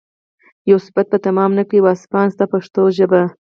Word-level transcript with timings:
یو 0.69 0.77
صفت 0.85 1.05
به 1.11 1.17
تمام 1.27 1.51
نه 1.59 1.63
کړي 1.67 1.79
واصفان 1.81 2.27
ستا 2.33 2.45
په 2.49 2.49
پښتو 2.53 2.81
ژبه. 2.97 3.21